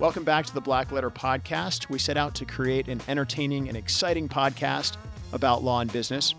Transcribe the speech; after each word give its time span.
Welcome 0.00 0.24
back 0.24 0.44
to 0.46 0.52
the 0.54 0.60
Black 0.60 0.90
Letter 0.90 1.08
Podcast. 1.08 1.88
We 1.88 2.00
set 2.00 2.16
out 2.16 2.34
to 2.34 2.44
create 2.44 2.88
an 2.88 3.00
entertaining 3.06 3.68
and 3.68 3.76
exciting 3.76 4.28
podcast 4.28 4.96
about 5.32 5.62
law 5.62 5.78
and 5.78 5.92
business. 5.92 6.34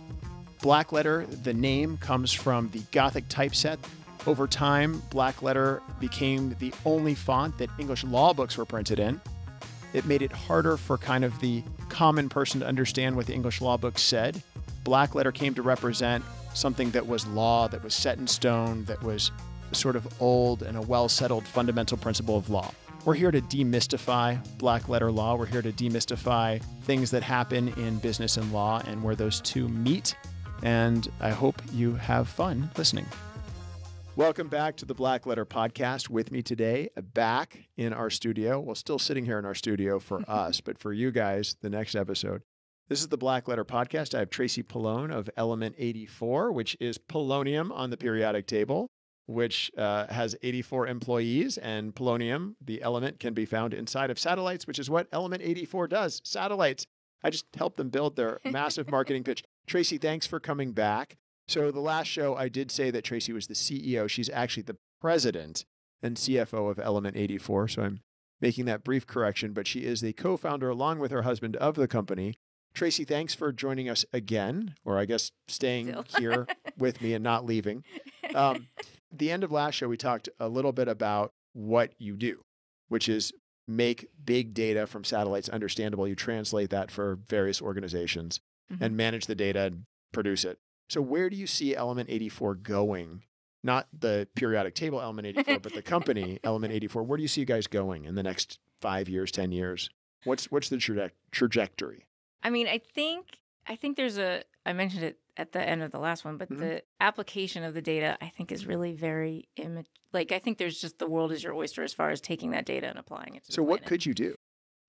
Black 0.62 0.92
Letter, 0.92 1.26
the 1.26 1.54
name, 1.54 1.96
comes 1.98 2.34
from 2.34 2.70
the 2.72 2.82
Gothic 2.92 3.30
typeset. 3.30 3.80
Over 4.28 4.46
time, 4.46 5.02
Black 5.10 5.42
Letter 5.42 5.82
became 6.02 6.54
the 6.60 6.74
only 6.84 7.16
font 7.16 7.58
that 7.58 7.70
English 7.80 8.04
law 8.04 8.34
books 8.34 8.58
were 8.58 8.66
printed 8.66 9.00
in. 9.00 9.22
It 9.94 10.06
made 10.06 10.22
it 10.22 10.34
harder 10.34 10.76
for 10.76 10.98
kind 10.98 11.24
of 11.24 11.40
the 11.40 11.64
common 11.88 12.28
person 12.28 12.60
to 12.60 12.68
understand 12.68 13.16
what 13.16 13.26
the 13.26 13.34
English 13.34 13.62
law 13.62 13.78
books 13.78 14.02
said. 14.02 14.44
Black 14.84 15.16
Letter 15.16 15.32
came 15.32 15.54
to 15.54 15.62
represent 15.62 16.26
something 16.54 16.92
that 16.92 17.08
was 17.08 17.26
law, 17.28 17.70
that 17.70 17.82
was 17.86 17.94
set 17.94 18.18
in 18.18 18.28
stone, 18.28 18.84
that 18.84 19.02
was 19.02 19.32
sort 19.72 19.96
of 19.96 20.22
old 20.22 20.62
and 20.62 20.76
a 20.76 20.82
well 20.82 21.08
settled 21.08 21.48
fundamental 21.48 21.98
principle 21.98 22.36
of 22.36 22.50
law. 22.50 22.70
We're 23.06 23.14
here 23.14 23.30
to 23.30 23.40
demystify 23.40 24.42
black 24.58 24.90
letter 24.90 25.12
law. 25.12 25.36
We're 25.36 25.46
here 25.46 25.62
to 25.62 25.72
demystify 25.72 26.60
things 26.86 27.12
that 27.12 27.22
happen 27.22 27.68
in 27.78 28.00
business 28.00 28.38
and 28.38 28.52
law 28.52 28.82
and 28.88 29.04
where 29.04 29.16
those 29.16 29.42
two 29.42 29.70
meet. 29.70 30.16
And 30.64 31.08
I 31.20 31.30
hope 31.30 31.62
you 31.72 31.94
have 31.94 32.28
fun 32.28 32.68
listening. 32.76 33.06
Welcome 34.16 34.48
back 34.48 34.76
to 34.78 34.86
the 34.86 34.96
Black 34.96 35.28
Letter 35.28 35.46
Podcast. 35.46 36.10
With 36.10 36.32
me 36.32 36.42
today, 36.42 36.90
back 37.14 37.68
in 37.78 37.94
our 37.94 38.10
studio. 38.10 38.60
Well, 38.60 38.74
still 38.74 38.98
sitting 38.98 39.26
here 39.26 39.38
in 39.38 39.46
our 39.46 39.54
studio 39.54 40.00
for 40.00 40.22
us, 40.28 40.60
but 40.60 40.80
for 40.80 40.92
you 40.92 41.12
guys, 41.12 41.58
the 41.62 41.70
next 41.70 41.94
episode. 41.94 42.42
This 42.90 43.02
is 43.02 43.10
the 43.10 43.18
Black 43.18 43.48
Letter 43.48 43.66
Podcast. 43.66 44.16
I 44.16 44.20
have 44.20 44.32
Tracey 44.32 44.64
Pilone 44.64 45.12
of 45.12 45.30
Element 45.38 45.76
84, 45.78 46.52
which 46.52 46.76
is 46.80 46.98
polonium 46.98 47.72
on 47.72 47.92
the 47.92 47.98
periodic 47.98 48.48
table 48.48 48.90
which 49.26 49.72
uh, 49.78 50.08
has 50.08 50.36
84 50.42 50.88
employees. 50.88 51.58
And 51.58 51.94
polonium, 51.94 52.56
the 52.64 52.82
element, 52.82 53.20
can 53.20 53.34
be 53.34 53.46
found 53.46 53.74
inside 53.74 54.10
of 54.10 54.20
satellites, 54.20 54.68
which 54.68 54.80
is 54.80 54.90
what 54.90 55.08
Element 55.12 55.42
84 55.44 55.88
does. 55.88 56.22
Satellites. 56.24 56.86
I 57.24 57.30
just 57.32 57.46
helped 57.56 57.78
them 57.78 57.90
build 57.90 58.16
their 58.16 58.40
massive 58.46 58.90
marketing 58.90 59.24
pitch. 59.24 59.44
Tracey, 59.66 59.98
thanks 59.98 60.28
for 60.28 60.40
coming 60.40 60.74
back. 60.74 61.18
So, 61.48 61.72
the 61.72 61.80
last 61.80 62.08
show, 62.08 62.36
I 62.36 62.50
did 62.50 62.72
say 62.72 62.92
that 62.92 63.04
Tracey 63.04 63.34
was 63.34 63.48
the 63.48 63.54
CEO. 63.54 64.10
She's 64.10 64.30
actually 64.30 64.64
the 64.64 64.78
president 65.02 65.66
and 66.02 66.18
CFO 66.18 66.70
of 66.70 66.80
Element 66.80 67.16
84. 67.16 67.68
So, 67.70 67.82
I'm 67.84 68.02
making 68.42 68.66
that 68.66 68.84
brief 68.84 69.08
correction, 69.08 69.54
but 69.54 69.68
she 69.68 69.82
is 69.86 70.02
the 70.02 70.14
co 70.14 70.38
founder, 70.38 70.70
along 70.70 71.00
with 71.00 71.12
her 71.12 71.24
husband, 71.24 71.56
of 71.58 71.76
the 71.76 71.88
company. 71.88 72.36
Tracey, 72.76 73.06
thanks 73.06 73.34
for 73.34 73.52
joining 73.54 73.90
us 73.90 74.06
again, 74.12 74.76
or 74.84 75.00
I 75.00 75.06
guess 75.06 75.32
staying 75.48 75.96
here 76.18 76.46
with 76.78 77.02
me 77.02 77.14
and 77.14 77.24
not 77.24 77.46
leaving. 77.46 77.84
Um, 78.34 78.68
the 79.12 79.32
end 79.32 79.44
of 79.44 79.52
last 79.52 79.76
show, 79.76 79.88
we 79.88 79.98
talked 79.98 80.30
a 80.40 80.48
little 80.48 80.72
bit 80.72 80.88
about 80.88 81.32
what 81.54 81.94
you 81.98 82.16
do, 82.16 82.42
which 82.90 83.08
is 83.10 83.32
make 83.68 84.08
big 84.24 84.54
data 84.54 84.86
from 84.86 85.04
satellites 85.04 85.50
understandable. 85.50 86.08
You 86.08 86.16
translate 86.16 86.70
that 86.70 86.92
for 86.92 87.20
various 87.28 87.62
organizations 87.62 88.40
mm-hmm. 88.72 88.84
and 88.84 88.98
manage 88.98 89.26
the 89.26 89.36
data 89.36 89.62
and 89.62 89.84
produce 90.12 90.46
it. 90.46 90.58
So, 90.90 91.02
where 91.02 91.30
do 91.30 91.36
you 91.36 91.48
see 91.48 91.76
Element 91.76 92.10
84 92.10 92.56
going? 92.56 93.24
Not 93.64 93.88
the 93.98 94.28
periodic 94.36 94.76
table 94.76 95.02
Element 95.02 95.28
84, 95.28 95.60
but 95.60 95.74
the 95.74 95.82
company 95.82 96.40
Element 96.44 96.72
84. 96.72 97.04
Where 97.04 97.18
do 97.18 97.24
you 97.24 97.28
see 97.28 97.42
you 97.42 97.48
guys 97.48 97.66
going 97.66 98.06
in 98.06 98.14
the 98.14 98.22
next 98.22 98.60
five 98.80 99.10
years, 99.10 99.32
10 99.32 99.52
years? 99.52 99.90
What's, 100.24 100.52
what's 100.52 100.70
the 100.70 100.78
traje- 100.78 101.10
trajectory? 101.32 102.06
I 102.44 102.52
mean, 102.52 102.68
I 102.68 102.80
think 102.94 103.40
I 103.68 103.76
think 103.76 103.98
there's 103.98 104.18
a 104.18 104.44
I 104.66 104.74
mentioned 104.74 105.04
it 105.04 105.20
at 105.38 105.52
the 105.52 105.62
end 105.62 105.84
of 105.84 105.92
the 105.92 106.00
last 106.00 106.26
one, 106.26 106.38
but 106.38 106.50
mm-hmm. 106.50 106.62
the 106.62 106.84
application 107.00 107.64
of 107.64 107.74
the 107.74 107.82
data 107.82 108.18
I 108.22 108.30
think 108.30 108.52
is 108.52 108.66
really 108.66 108.94
very 108.94 109.48
Im- 109.58 109.84
like 110.14 110.32
I 110.32 110.40
think 110.40 110.58
there's 110.58 110.80
just 110.80 111.00
the 111.00 111.08
world 111.08 111.32
is 111.32 111.44
your 111.44 111.54
oyster 111.54 111.84
as 111.84 111.94
far 111.94 112.10
as 112.10 112.22
taking 112.22 112.52
that 112.52 112.66
data 112.66 112.88
and 112.88 112.98
applying 112.98 113.36
it. 113.36 113.44
so 113.46 113.64
what 113.64 113.86
could 113.86 114.06
you 114.06 114.14
do? 114.14 114.36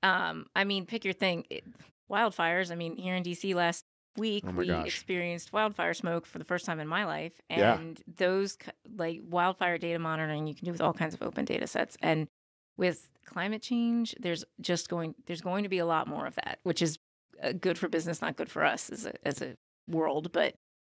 Um, 0.02 0.46
I 0.54 0.64
mean, 0.64 0.86
pick 0.86 1.04
your 1.04 1.14
thing. 1.14 1.44
It, 1.50 1.64
wildfires. 2.10 2.70
I 2.70 2.74
mean, 2.74 2.96
here 2.96 3.14
in 3.14 3.22
DC 3.22 3.54
last 3.54 3.84
week 4.16 4.44
oh 4.46 4.52
we 4.52 4.68
gosh. 4.68 4.86
experienced 4.86 5.52
wildfire 5.52 5.92
smoke 5.92 6.26
for 6.26 6.38
the 6.38 6.44
first 6.44 6.64
time 6.64 6.80
in 6.80 6.88
my 6.88 7.04
life, 7.04 7.32
and 7.50 7.98
yeah. 7.98 8.14
those 8.16 8.56
like 8.96 9.20
wildfire 9.28 9.78
data 9.78 9.98
monitoring 9.98 10.46
you 10.46 10.54
can 10.54 10.64
do 10.64 10.72
with 10.72 10.80
all 10.80 10.92
kinds 10.92 11.14
of 11.14 11.22
open 11.22 11.44
data 11.44 11.66
sets 11.66 11.96
and 12.02 12.28
with 12.76 13.10
climate 13.24 13.60
change 13.60 14.14
there's 14.20 14.44
just 14.60 14.88
going 14.88 15.14
there's 15.26 15.40
going 15.40 15.64
to 15.64 15.68
be 15.68 15.78
a 15.78 15.86
lot 15.86 16.06
more 16.06 16.26
of 16.26 16.34
that 16.36 16.60
which 16.62 16.80
is 16.80 16.98
good 17.60 17.78
for 17.78 17.88
business, 17.88 18.22
not 18.22 18.36
good 18.36 18.50
for 18.50 18.64
us 18.64 18.90
as 18.90 19.06
a 19.06 19.26
as 19.26 19.42
a 19.42 19.54
world. 19.88 20.32
But 20.32 20.54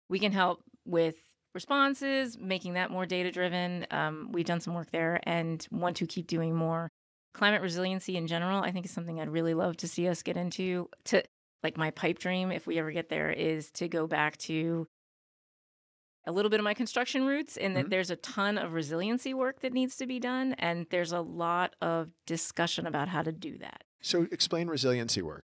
we 0.08 0.18
can 0.18 0.32
help 0.32 0.62
with 0.84 1.16
responses, 1.54 2.38
making 2.38 2.74
that 2.74 2.90
more 2.90 3.06
data 3.06 3.30
driven. 3.30 3.86
Um, 3.90 4.28
we've 4.30 4.44
done 4.44 4.60
some 4.60 4.74
work 4.74 4.90
there 4.90 5.20
and 5.24 5.66
want 5.70 5.96
to 5.96 6.06
keep 6.06 6.26
doing 6.26 6.54
more. 6.54 6.90
Climate 7.34 7.62
resiliency 7.62 8.16
in 8.16 8.26
general, 8.26 8.62
I 8.62 8.72
think, 8.72 8.86
is 8.86 8.92
something 8.92 9.20
I'd 9.20 9.30
really 9.30 9.54
love 9.54 9.76
to 9.78 9.88
see 9.88 10.08
us 10.08 10.22
get 10.22 10.36
into. 10.36 10.88
To 11.06 11.22
like 11.62 11.76
my 11.76 11.90
pipe 11.90 12.18
dream, 12.18 12.52
if 12.52 12.66
we 12.66 12.78
ever 12.78 12.92
get 12.92 13.08
there, 13.08 13.30
is 13.30 13.70
to 13.72 13.88
go 13.88 14.06
back 14.06 14.36
to 14.38 14.86
a 16.26 16.32
little 16.32 16.50
bit 16.50 16.60
of 16.60 16.64
my 16.64 16.74
construction 16.74 17.24
roots 17.24 17.56
in 17.56 17.74
that 17.74 17.80
mm-hmm. 17.80 17.90
there's 17.90 18.10
a 18.10 18.16
ton 18.16 18.58
of 18.58 18.72
resiliency 18.72 19.32
work 19.32 19.60
that 19.60 19.72
needs 19.72 19.96
to 19.96 20.06
be 20.06 20.18
done 20.18 20.54
and 20.58 20.86
there's 20.90 21.12
a 21.12 21.20
lot 21.20 21.74
of 21.80 22.10
discussion 22.26 22.86
about 22.86 23.08
how 23.08 23.22
to 23.22 23.32
do 23.32 23.56
that. 23.58 23.84
So 24.02 24.26
explain 24.32 24.68
resiliency 24.68 25.22
work. 25.22 25.44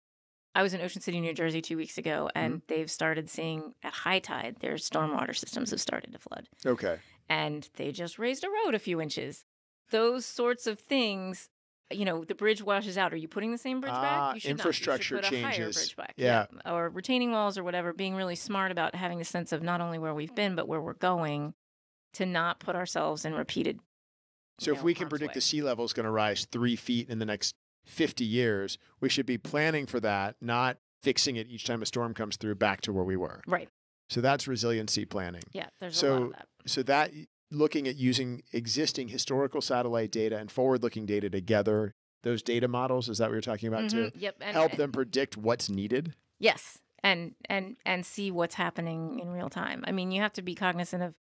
I 0.54 0.62
was 0.62 0.74
in 0.74 0.80
Ocean 0.80 1.00
City, 1.00 1.20
New 1.20 1.32
Jersey 1.32 1.62
two 1.62 1.76
weeks 1.76 1.96
ago, 1.96 2.28
and 2.34 2.54
mm-hmm. 2.54 2.64
they've 2.66 2.90
started 2.90 3.30
seeing 3.30 3.74
at 3.82 3.92
high 3.92 4.18
tide, 4.18 4.56
their 4.60 4.74
stormwater 4.74 5.36
systems 5.36 5.70
have 5.70 5.80
started 5.80 6.12
to 6.12 6.18
flood. 6.18 6.48
Okay. 6.66 6.98
And 7.28 7.68
they 7.76 7.92
just 7.92 8.18
raised 8.18 8.44
a 8.44 8.48
road 8.48 8.74
a 8.74 8.80
few 8.80 9.00
inches. 9.00 9.44
Those 9.90 10.26
sorts 10.26 10.66
of 10.66 10.80
things, 10.80 11.48
you 11.90 12.04
know, 12.04 12.24
the 12.24 12.34
bridge 12.34 12.62
washes 12.62 12.98
out. 12.98 13.12
Are 13.12 13.16
you 13.16 13.28
putting 13.28 13.52
the 13.52 13.58
same 13.58 13.80
bridge 13.80 13.92
back? 13.92 14.34
You 14.34 14.40
should 14.40 14.50
infrastructure 14.52 15.16
not. 15.16 15.30
You 15.30 15.36
should 15.36 15.44
put 15.44 15.50
changes. 15.50 15.58
A 15.58 15.62
higher 15.62 15.72
bridge 15.72 15.96
back. 15.96 16.14
Yeah. 16.16 16.46
yeah. 16.52 16.72
Or 16.72 16.88
retaining 16.88 17.30
walls 17.30 17.56
or 17.56 17.62
whatever, 17.62 17.92
being 17.92 18.16
really 18.16 18.36
smart 18.36 18.72
about 18.72 18.96
having 18.96 19.20
a 19.20 19.24
sense 19.24 19.52
of 19.52 19.62
not 19.62 19.80
only 19.80 19.98
where 19.98 20.14
we've 20.14 20.34
been, 20.34 20.56
but 20.56 20.66
where 20.66 20.80
we're 20.80 20.94
going 20.94 21.54
to 22.14 22.26
not 22.26 22.58
put 22.58 22.74
ourselves 22.74 23.24
in 23.24 23.34
repeated. 23.34 23.78
So 24.58 24.72
if 24.72 24.78
know, 24.78 24.84
we 24.84 24.94
can 24.94 25.08
predict 25.08 25.30
way. 25.30 25.34
the 25.34 25.40
sea 25.40 25.62
level 25.62 25.84
is 25.84 25.92
going 25.92 26.04
to 26.04 26.10
rise 26.10 26.46
three 26.50 26.76
feet 26.76 27.08
in 27.08 27.20
the 27.20 27.24
next 27.24 27.54
50 27.90 28.24
years, 28.24 28.78
we 29.00 29.08
should 29.08 29.26
be 29.26 29.38
planning 29.38 29.86
for 29.86 30.00
that, 30.00 30.36
not 30.40 30.78
fixing 31.02 31.36
it 31.36 31.48
each 31.48 31.64
time 31.64 31.82
a 31.82 31.86
storm 31.86 32.14
comes 32.14 32.36
through 32.36 32.54
back 32.54 32.80
to 32.82 32.92
where 32.92 33.04
we 33.04 33.16
were. 33.16 33.40
Right. 33.46 33.68
So 34.08 34.20
that's 34.20 34.48
resiliency 34.48 35.04
planning. 35.04 35.42
Yeah, 35.52 35.66
there's 35.80 35.96
so, 35.96 36.10
a 36.10 36.14
lot 36.14 36.22
of 36.22 36.30
that. 36.32 36.46
So 36.66 36.82
that 36.82 37.10
looking 37.50 37.88
at 37.88 37.96
using 37.96 38.42
existing 38.52 39.08
historical 39.08 39.60
satellite 39.60 40.10
data 40.10 40.36
and 40.36 40.50
forward-looking 40.50 41.06
data 41.06 41.30
together, 41.30 41.94
those 42.22 42.42
data 42.42 42.68
models, 42.68 43.08
is 43.08 43.18
that 43.18 43.26
what 43.26 43.32
you're 43.32 43.40
talking 43.40 43.68
about 43.68 43.84
mm-hmm. 43.84 44.10
to 44.10 44.18
yep. 44.18 44.36
and, 44.40 44.52
help 44.52 44.72
and, 44.72 44.80
them 44.80 44.92
predict 44.92 45.36
what's 45.36 45.68
needed? 45.68 46.14
Yes. 46.38 46.78
And 47.02 47.34
and 47.48 47.76
and 47.86 48.04
see 48.04 48.30
what's 48.30 48.56
happening 48.56 49.20
in 49.20 49.30
real 49.30 49.48
time. 49.48 49.84
I 49.86 49.92
mean, 49.92 50.12
you 50.12 50.20
have 50.20 50.34
to 50.34 50.42
be 50.42 50.54
cognizant 50.54 51.02
of 51.02 51.14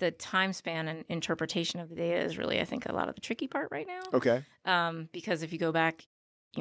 the 0.00 0.10
time 0.10 0.52
span 0.52 0.88
and 0.88 1.04
interpretation 1.08 1.78
of 1.78 1.88
the 1.88 1.94
data 1.94 2.18
is 2.18 2.36
really, 2.36 2.60
I 2.60 2.64
think, 2.64 2.86
a 2.86 2.92
lot 2.92 3.08
of 3.08 3.14
the 3.14 3.20
tricky 3.20 3.46
part 3.46 3.68
right 3.70 3.86
now. 3.86 4.00
Okay. 4.12 4.42
Um, 4.64 5.08
because 5.12 5.42
if 5.42 5.52
you 5.52 5.58
go 5.58 5.70
back, 5.70 6.04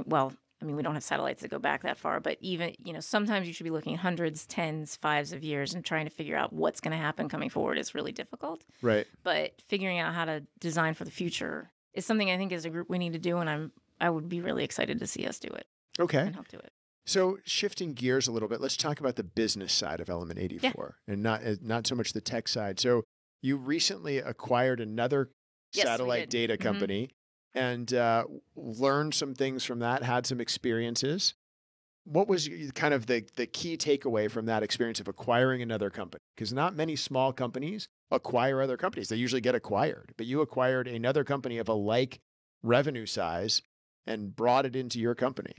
well, 0.06 0.34
I 0.62 0.66
mean, 0.66 0.76
we 0.76 0.84
don't 0.84 0.94
have 0.94 1.04
satellites 1.04 1.42
that 1.42 1.50
go 1.50 1.58
back 1.58 1.84
that 1.84 1.98
far, 1.98 2.20
but 2.20 2.38
even, 2.42 2.76
you 2.84 2.92
know, 2.92 3.00
sometimes 3.00 3.48
you 3.48 3.54
should 3.54 3.64
be 3.64 3.70
looking 3.70 3.96
hundreds, 3.96 4.46
tens, 4.46 4.98
fives 4.98 5.32
of 5.32 5.44
years 5.44 5.74
and 5.74 5.86
trying 5.86 6.06
to 6.06 6.12
figure 6.12 6.36
out 6.36 6.52
what's 6.52 6.82
going 6.82 6.92
to 6.92 6.98
happen 6.98 7.30
coming 7.30 7.50
forward 7.50 7.78
is 7.78 7.96
really 7.96 8.12
difficult. 8.12 8.64
Right. 8.82 9.08
But 9.24 9.54
figuring 9.68 10.00
out 10.00 10.14
how 10.14 10.26
to 10.26 10.44
design 10.60 10.96
for 10.96 11.06
the 11.06 11.12
future 11.12 11.72
is 11.94 12.06
something 12.06 12.30
I 12.30 12.38
think 12.38 12.52
as 12.52 12.66
a 12.66 12.70
group 12.70 12.90
we 12.90 13.00
need 13.00 13.14
to 13.14 13.20
do. 13.20 13.38
And 13.38 13.50
I'm, 13.50 13.72
I 14.02 14.10
would 14.10 14.28
be 14.28 14.42
really 14.42 14.66
excited 14.66 15.00
to 15.00 15.08
see 15.08 15.26
us 15.26 15.40
do 15.40 15.48
it. 15.48 15.66
Okay. 15.98 16.20
And 16.20 16.36
help 16.36 16.50
do 16.50 16.58
it. 16.58 16.72
So 17.06 17.40
shifting 17.46 17.94
gears 17.94 18.28
a 18.28 18.32
little 18.32 18.50
bit, 18.50 18.62
let's 18.62 18.78
talk 18.78 19.00
about 19.00 19.16
the 19.16 19.24
business 19.24 19.74
side 19.74 20.00
of 20.02 20.10
Element 20.10 20.40
84 20.40 20.98
yeah. 21.08 21.14
and 21.14 21.24
not, 21.24 21.42
not 21.62 21.88
so 21.88 21.96
much 21.96 22.14
the 22.14 22.22
tech 22.22 22.48
side. 22.48 22.80
So 22.80 23.04
you 23.42 23.58
recently 23.58 24.18
acquired 24.18 24.80
another 24.80 25.30
yes, 25.74 25.86
satellite 25.86 26.30
data 26.30 26.54
mm-hmm. 26.54 26.64
company 26.64 27.10
mm-hmm. 27.56 27.60
and 27.60 27.94
uh, 27.94 28.24
learned 28.56 29.14
some 29.14 29.34
things 29.34 29.64
from 29.64 29.80
that, 29.80 30.04
had 30.04 30.26
some 30.26 30.42
experiences. 30.42 31.34
What 32.06 32.28
was 32.28 32.50
kind 32.74 32.94
of 32.94 33.06
the, 33.06 33.24
the 33.36 33.46
key 33.46 33.78
takeaway 33.78 34.32
from 34.32 34.48
that 34.48 34.64
experience 34.64 35.00
of 35.00 35.08
acquiring 35.08 35.62
another 35.62 35.90
company? 35.90 36.22
Because 36.36 36.52
not 36.52 36.76
many 36.76 36.96
small 36.96 37.32
companies 37.34 37.88
acquire 38.10 38.62
other 38.62 38.78
companies. 38.78 39.10
They 39.10 39.18
usually 39.18 39.42
get 39.42 39.54
acquired, 39.54 40.14
but 40.18 40.26
you 40.26 40.42
acquired 40.42 40.88
another 40.88 41.24
company 41.24 41.60
of 41.60 41.70
a 41.70 41.74
like 41.74 42.20
revenue 42.64 43.06
size 43.06 43.62
and 44.08 44.36
brought 44.36 44.66
it 44.66 44.76
into 44.76 45.00
your 45.00 45.14
company. 45.14 45.54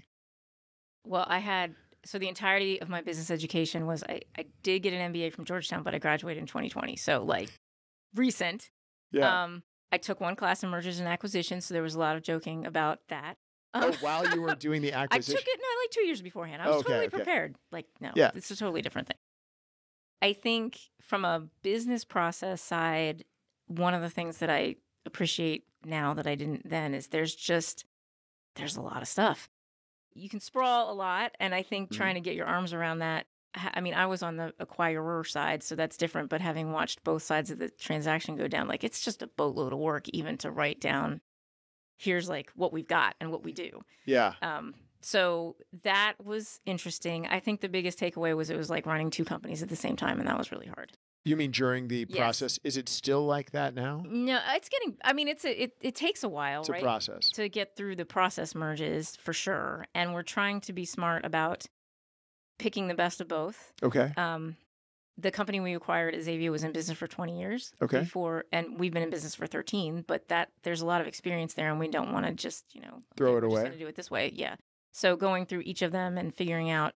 Well, 1.06 1.25
I 1.29 1.38
had 1.38 1.75
so 2.05 2.19
the 2.19 2.29
entirety 2.29 2.81
of 2.81 2.88
my 2.88 3.03
business 3.03 3.31
education 3.31 3.87
was 3.87 4.03
I, 4.09 4.23
I 4.37 4.47
did 4.62 4.81
get 4.81 4.94
an 4.94 5.12
MBA 5.12 5.33
from 5.33 5.44
Georgetown, 5.44 5.83
but 5.83 5.94
I 5.94 5.99
graduated 5.99 6.41
in 6.41 6.47
2020. 6.47 6.97
So 6.97 7.23
like 7.23 7.50
recent. 8.15 8.71
Yeah. 9.12 9.45
Um, 9.45 9.62
I 9.93 9.99
took 9.99 10.21
one 10.21 10.37
class 10.37 10.62
in 10.62 10.69
mergers 10.71 10.99
and 11.01 11.09
acquisitions, 11.09 11.65
so 11.67 11.75
there 11.75 11.83
was 11.83 11.95
a 11.95 11.99
lot 11.99 12.17
of 12.17 12.23
joking 12.23 12.65
about 12.67 13.01
that. 13.09 13.37
Oh, 13.75 13.89
Um, 13.89 13.95
while 14.01 14.29
you 14.35 14.41
were 14.43 14.55
doing 14.55 14.83
the 14.83 14.93
acquisition, 14.93 15.37
I 15.37 15.41
took 15.41 15.49
it 15.49 15.61
no, 15.61 15.83
like 15.83 15.91
two 15.91 16.03
years 16.07 16.23
beforehand. 16.23 16.62
I 16.62 16.69
was 16.69 16.77
Okay, 16.79 16.89
totally 16.89 17.07
okay. 17.07 17.17
prepared. 17.17 17.57
Like, 17.73 17.87
no, 18.01 18.12
Yeah. 18.15 18.31
it's 18.35 18.51
a 18.51 18.57
totally 18.57 18.83
different 18.83 19.09
thing. 19.09 19.17
I 20.23 20.33
think 20.33 20.79
from 21.01 21.25
a 21.25 21.49
business 21.62 22.05
process 22.05 22.61
side, 22.61 23.25
one 23.67 23.95
of 23.95 24.03
the 24.03 24.11
things 24.11 24.39
that 24.39 24.51
I 24.51 24.77
appreciate 25.07 25.65
now 25.85 26.12
that 26.15 26.27
I 26.27 26.35
didn't 26.35 26.69
then 26.69 26.95
is 26.95 27.07
there's 27.09 27.35
just 27.35 27.85
there's 28.57 28.77
a 28.77 28.83
lot 28.83 29.01
of 29.01 29.09
stuff. 29.09 29.49
You 30.12 30.29
can 30.29 30.41
sprawl 30.41 30.91
a 30.91 30.95
lot. 30.95 31.33
And 31.41 31.55
I 31.55 31.62
think 31.62 31.91
Mhm. 31.91 31.97
trying 31.97 32.15
to 32.17 32.21
get 32.21 32.35
your 32.35 32.47
arms 32.47 32.73
around 32.73 32.99
that. 32.99 33.27
I 33.55 33.81
mean, 33.81 33.94
I 33.94 34.06
was 34.06 34.23
on 34.23 34.37
the 34.37 34.52
acquirer 34.61 35.26
side, 35.26 35.62
so 35.62 35.75
that's 35.75 35.97
different. 35.97 36.29
But 36.31 36.41
having 36.41 36.73
watched 36.73 37.02
both 37.05 37.23
sides 37.23 37.50
of 37.50 37.58
the 37.58 37.69
transaction 37.69 38.37
go 38.37 38.47
down, 38.49 38.69
like 38.69 38.85
it's 38.85 39.05
just 39.05 39.23
a 39.23 39.26
boatload 39.26 39.73
of 39.73 39.79
work 39.79 40.08
even 40.11 40.37
to 40.38 40.50
write 40.50 40.81
down 40.81 41.20
here's 41.97 42.29
like 42.31 42.50
what 42.55 42.73
we've 42.73 42.88
got 42.88 43.14
and 43.20 43.31
what 43.31 43.43
we 43.44 43.52
do. 43.52 43.82
Yeah. 44.06 44.32
Um, 44.41 44.75
so 45.02 45.56
that 45.82 46.14
was 46.23 46.61
interesting. 46.64 47.26
I 47.26 47.41
think 47.41 47.61
the 47.61 47.69
biggest 47.69 47.99
takeaway 47.99 48.35
was 48.37 48.49
it 48.50 48.56
was 48.56 48.70
like 48.70 48.87
running 48.87 49.11
two 49.11 49.25
companies 49.25 49.62
at 49.62 49.69
the 49.69 49.76
same 49.76 49.97
time, 49.97 50.19
and 50.19 50.26
that 50.29 50.38
was 50.38 50.50
really 50.52 50.67
hard. 50.67 50.93
You 51.26 51.37
mean 51.37 51.50
during 51.50 51.88
the 51.88 52.06
Yes. 52.08 52.17
process? 52.19 52.58
Is 52.64 52.79
it 52.79 52.88
still 52.88 53.26
like 53.26 53.50
that 53.50 53.75
now? 53.75 54.02
No, 54.08 54.41
it's 54.55 54.70
getting. 54.70 54.97
I 55.05 55.12
mean, 55.12 55.29
it's 55.29 55.44
a, 55.44 55.62
it 55.64 55.73
it 55.82 55.94
takes 55.94 56.23
a 56.25 56.29
while, 56.31 56.61
It's 56.61 56.70
a 56.70 56.81
process. 56.81 57.31
to 57.32 57.49
get 57.50 57.76
through 57.76 57.97
the 57.97 58.06
process 58.06 58.55
merges 58.55 59.17
for 59.17 59.35
sure. 59.35 59.87
And 59.94 60.14
we're 60.14 60.23
trying 60.23 60.62
to 60.62 60.73
be 60.73 60.87
smart 60.87 61.26
about 61.26 61.67
picking 62.61 62.87
the 62.89 62.95
best 62.95 63.21
of 63.21 63.27
both. 63.29 63.73
Okay. 63.83 64.12
Um, 64.17 64.57
the 65.19 65.31
company 65.31 65.61
we 65.61 65.75
acquired, 65.75 66.15
Azavea, 66.15 66.51
was 66.51 66.62
in 66.65 66.73
business 66.73 66.97
for 66.97 67.07
20 67.07 67.39
years 67.39 67.73
Okay. 67.83 68.01
before, 68.01 68.45
and 68.53 68.79
we've 68.79 68.93
been 68.93 69.03
in 69.03 69.11
business 69.11 69.35
for 69.35 69.47
13. 69.47 70.05
But 70.07 70.29
that 70.29 70.49
there's 70.62 70.81
a 70.81 70.87
lot 70.87 71.01
of 71.01 71.07
experience 71.07 71.55
there, 71.55 71.71
and 71.71 71.79
we 71.79 71.89
don't 71.89 72.12
want 72.12 72.27
to 72.27 72.33
just 72.33 72.65
you 72.75 72.81
know 72.83 73.03
Throw 73.17 73.31
okay, 73.35 73.39
it 73.39 73.45
away. 73.45 73.77
do 73.79 73.87
it 73.87 73.97
this 73.97 74.11
way, 74.11 74.31
yeah. 74.35 74.55
So 74.93 75.17
going 75.17 75.47
through 75.47 75.61
each 75.67 75.83
of 75.83 75.93
them 75.93 76.17
and 76.19 76.35
figuring 76.35 76.71
out 76.71 76.95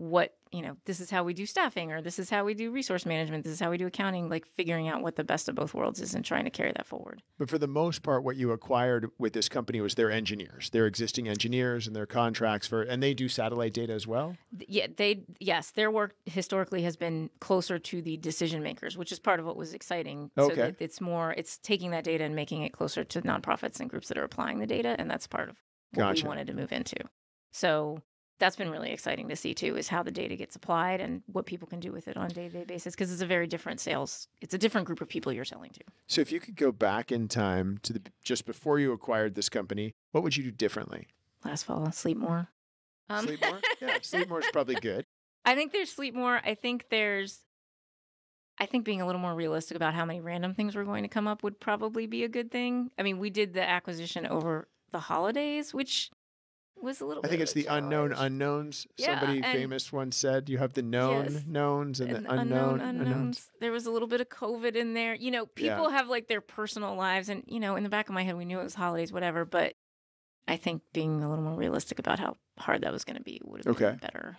what 0.00 0.34
you 0.50 0.62
know, 0.62 0.76
this 0.84 0.98
is 0.98 1.10
how 1.10 1.22
we 1.22 1.32
do 1.32 1.46
staffing, 1.46 1.92
or 1.92 2.02
this 2.02 2.18
is 2.18 2.28
how 2.28 2.44
we 2.44 2.54
do 2.54 2.72
resource 2.72 3.06
management, 3.06 3.44
this 3.44 3.52
is 3.52 3.60
how 3.60 3.70
we 3.70 3.76
do 3.76 3.86
accounting. 3.86 4.28
Like 4.28 4.46
figuring 4.56 4.88
out 4.88 5.02
what 5.02 5.14
the 5.14 5.22
best 5.22 5.48
of 5.48 5.54
both 5.54 5.74
worlds 5.74 6.00
is 6.00 6.14
and 6.14 6.24
trying 6.24 6.44
to 6.44 6.50
carry 6.50 6.72
that 6.72 6.86
forward. 6.86 7.22
But 7.38 7.48
for 7.50 7.58
the 7.58 7.68
most 7.68 8.02
part, 8.02 8.24
what 8.24 8.36
you 8.36 8.50
acquired 8.50 9.10
with 9.18 9.32
this 9.34 9.48
company 9.48 9.80
was 9.80 9.94
their 9.94 10.10
engineers, 10.10 10.70
their 10.70 10.86
existing 10.86 11.28
engineers 11.28 11.86
and 11.86 11.94
their 11.94 12.06
contracts 12.06 12.66
for, 12.66 12.82
and 12.82 13.00
they 13.02 13.14
do 13.14 13.28
satellite 13.28 13.74
data 13.74 13.92
as 13.92 14.06
well. 14.06 14.36
Yeah, 14.66 14.86
they 14.96 15.22
yes, 15.38 15.70
their 15.72 15.90
work 15.90 16.14
historically 16.24 16.82
has 16.82 16.96
been 16.96 17.28
closer 17.38 17.78
to 17.78 18.02
the 18.02 18.16
decision 18.16 18.62
makers, 18.62 18.96
which 18.96 19.12
is 19.12 19.18
part 19.20 19.38
of 19.38 19.46
what 19.46 19.56
was 19.56 19.74
exciting. 19.74 20.30
So 20.36 20.46
Okay. 20.46 20.54
that 20.62 20.76
it's 20.80 21.00
more 21.00 21.32
it's 21.36 21.58
taking 21.58 21.90
that 21.90 22.04
data 22.04 22.24
and 22.24 22.34
making 22.34 22.62
it 22.62 22.72
closer 22.72 23.04
to 23.04 23.22
nonprofits 23.22 23.78
and 23.78 23.88
groups 23.88 24.08
that 24.08 24.16
are 24.18 24.24
applying 24.24 24.58
the 24.58 24.66
data, 24.66 24.96
and 24.98 25.08
that's 25.10 25.26
part 25.26 25.50
of 25.50 25.56
what 25.92 26.04
Gotcha. 26.06 26.24
we 26.24 26.28
wanted 26.28 26.46
to 26.48 26.54
move 26.54 26.72
into. 26.72 26.96
So 27.52 28.02
that's 28.40 28.56
been 28.56 28.70
really 28.70 28.90
exciting 28.90 29.28
to 29.28 29.36
see 29.36 29.54
too, 29.54 29.76
is 29.76 29.86
how 29.88 30.02
the 30.02 30.10
data 30.10 30.34
gets 30.34 30.56
applied 30.56 31.00
and 31.00 31.22
what 31.30 31.46
people 31.46 31.68
can 31.68 31.78
do 31.78 31.92
with 31.92 32.08
it 32.08 32.16
on 32.16 32.26
a 32.26 32.34
day 32.34 32.48
to 32.48 32.58
day 32.58 32.64
basis. 32.64 32.94
Because 32.94 33.12
it's 33.12 33.22
a 33.22 33.26
very 33.26 33.46
different 33.46 33.78
sales, 33.78 34.26
it's 34.40 34.54
a 34.54 34.58
different 34.58 34.86
group 34.86 35.00
of 35.00 35.08
people 35.08 35.32
you're 35.32 35.44
selling 35.44 35.70
to. 35.70 35.80
So 36.08 36.20
if 36.20 36.32
you 36.32 36.40
could 36.40 36.56
go 36.56 36.72
back 36.72 37.12
in 37.12 37.28
time 37.28 37.78
to 37.82 37.92
the 37.92 38.02
just 38.24 38.46
before 38.46 38.80
you 38.80 38.92
acquired 38.92 39.36
this 39.36 39.48
company, 39.48 39.92
what 40.10 40.24
would 40.24 40.36
you 40.36 40.42
do 40.42 40.50
differently? 40.50 41.06
Last 41.44 41.62
fall, 41.62 41.92
sleep 41.92 42.16
more. 42.16 42.48
Um, 43.08 43.26
Sleep 43.26 43.40
more? 43.44 43.60
yeah, 43.80 43.98
sleep 44.02 44.28
more 44.28 44.40
is 44.40 44.46
probably 44.52 44.76
good. 44.76 45.04
I 45.44 45.54
think 45.54 45.72
there's 45.72 45.90
sleep 45.90 46.14
more. 46.14 46.40
I 46.44 46.54
think 46.54 46.86
there's 46.90 47.40
I 48.58 48.66
think 48.66 48.84
being 48.84 49.00
a 49.00 49.06
little 49.06 49.20
more 49.20 49.34
realistic 49.34 49.74
about 49.76 49.94
how 49.94 50.04
many 50.04 50.20
random 50.20 50.54
things 50.54 50.76
were 50.76 50.84
going 50.84 51.02
to 51.02 51.08
come 51.08 51.26
up 51.26 51.42
would 51.42 51.60
probably 51.60 52.06
be 52.06 52.24
a 52.24 52.28
good 52.28 52.50
thing. 52.50 52.90
I 52.98 53.02
mean, 53.02 53.18
we 53.18 53.30
did 53.30 53.54
the 53.54 53.68
acquisition 53.68 54.26
over 54.26 54.68
the 54.92 54.98
holidays, 55.00 55.72
which 55.72 56.10
was 56.82 57.00
a 57.00 57.04
little 57.06 57.24
I 57.24 57.28
think 57.28 57.40
it's 57.42 57.52
the 57.52 57.66
unknown 57.66 58.12
unknowns. 58.12 58.86
Yeah, 58.96 59.18
Somebody 59.20 59.42
famous 59.42 59.92
once 59.92 60.16
said 60.16 60.48
you 60.48 60.58
have 60.58 60.72
the 60.72 60.82
known 60.82 61.32
Yes. 61.34 61.44
knowns 61.46 62.00
and, 62.00 62.12
And 62.12 62.26
the 62.26 62.32
unknown 62.32 62.80
unknowns. 62.80 63.08
unknowns. 63.08 63.50
There 63.60 63.72
was 63.72 63.86
a 63.86 63.90
little 63.90 64.08
bit 64.08 64.20
of 64.20 64.28
COVID 64.28 64.74
in 64.76 64.94
there. 64.94 65.14
You 65.14 65.30
know, 65.30 65.48
Yeah. 65.56 65.74
people 65.76 65.90
have 65.90 66.08
like 66.08 66.28
their 66.28 66.40
personal 66.40 66.94
lives, 66.94 67.28
and 67.28 67.44
you 67.46 67.60
know, 67.60 67.76
in 67.76 67.82
the 67.82 67.88
back 67.90 68.08
of 68.08 68.14
my 68.14 68.22
head, 68.22 68.36
we 68.36 68.44
knew 68.44 68.60
it 68.60 68.64
was 68.64 68.74
holidays, 68.74 69.12
whatever. 69.12 69.44
But 69.44 69.74
I 70.48 70.56
think 70.56 70.82
being 70.92 71.22
a 71.22 71.28
little 71.28 71.44
more 71.44 71.54
realistic 71.56 71.98
about 71.98 72.18
how 72.18 72.36
hard 72.58 72.82
that 72.82 72.92
was 72.92 73.04
going 73.04 73.16
to 73.16 73.22
be 73.22 73.40
would 73.44 73.64
have 73.64 73.74
Okay. 73.76 73.90
been 73.90 73.98
better. 73.98 74.38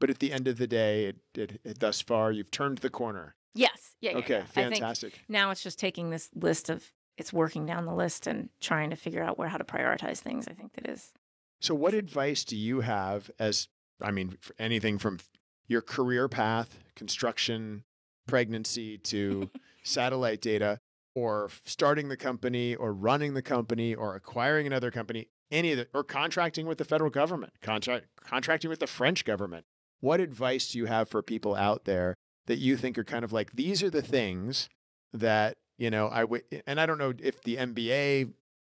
But 0.00 0.10
at 0.10 0.18
the 0.20 0.32
end 0.32 0.46
of 0.46 0.58
the 0.58 0.66
day, 0.66 1.06
it, 1.06 1.16
it, 1.34 1.60
it, 1.64 1.80
thus 1.80 2.00
far, 2.00 2.30
you've 2.30 2.50
turned 2.50 2.78
the 2.78 2.90
corner. 2.90 3.34
Yes. 3.54 3.96
Yeah. 4.00 4.12
yeah, 4.12 4.16
okay, 4.18 4.34
yeah. 4.38 4.44
Fantastic. 4.44 5.20
now 5.28 5.50
it's 5.50 5.62
just 5.62 5.78
taking 5.78 6.10
this 6.10 6.30
list 6.34 6.68
of 6.70 6.92
it's 7.16 7.32
working 7.32 7.66
down 7.66 7.84
the 7.84 7.94
list 7.94 8.28
and 8.28 8.48
trying 8.60 8.90
to 8.90 8.96
figure 8.96 9.24
out 9.24 9.36
where 9.38 9.48
how 9.48 9.56
to 9.56 9.64
prioritize 9.64 10.18
things. 10.18 10.46
I 10.46 10.52
think 10.52 10.74
that 10.74 10.86
is. 10.88 11.12
So, 11.60 11.74
what 11.74 11.94
advice 11.94 12.44
do 12.44 12.56
you 12.56 12.80
have 12.80 13.30
as, 13.38 13.68
I 14.00 14.10
mean, 14.10 14.36
for 14.40 14.54
anything 14.58 14.98
from 14.98 15.18
your 15.66 15.82
career 15.82 16.28
path, 16.28 16.78
construction, 16.94 17.84
pregnancy 18.26 18.98
to 18.98 19.50
satellite 19.82 20.40
data, 20.40 20.78
or 21.14 21.50
starting 21.64 22.08
the 22.08 22.16
company, 22.16 22.74
or 22.74 22.92
running 22.92 23.34
the 23.34 23.42
company, 23.42 23.94
or 23.94 24.14
acquiring 24.14 24.66
another 24.66 24.90
company, 24.90 25.28
any 25.50 25.72
of 25.72 25.78
the, 25.78 25.88
or 25.92 26.04
contracting 26.04 26.66
with 26.66 26.78
the 26.78 26.84
federal 26.84 27.10
government, 27.10 27.52
contract, 27.60 28.06
contracting 28.22 28.70
with 28.70 28.78
the 28.78 28.86
French 28.86 29.24
government? 29.24 29.64
What 30.00 30.20
advice 30.20 30.70
do 30.70 30.78
you 30.78 30.86
have 30.86 31.08
for 31.08 31.22
people 31.22 31.56
out 31.56 31.84
there 31.84 32.14
that 32.46 32.58
you 32.58 32.76
think 32.76 32.96
are 32.98 33.04
kind 33.04 33.24
of 33.24 33.32
like, 33.32 33.52
these 33.52 33.82
are 33.82 33.90
the 33.90 34.02
things 34.02 34.68
that, 35.12 35.56
you 35.76 35.90
know, 35.90 36.06
I 36.06 36.22
would, 36.22 36.42
and 36.66 36.80
I 36.80 36.86
don't 36.86 36.98
know 36.98 37.12
if 37.18 37.42
the 37.42 37.56
MBA 37.56 38.32